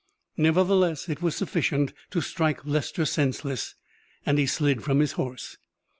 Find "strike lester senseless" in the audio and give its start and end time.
2.21-3.75